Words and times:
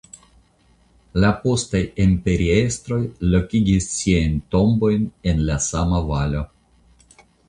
La 1.23 1.27
postaj 1.41 1.81
imperiestroj 2.05 2.99
lokigis 3.33 3.89
siajn 3.97 4.39
tombojn 4.55 5.05
en 5.33 5.45
la 5.51 5.59
sama 5.67 6.01
valo. 6.09 6.43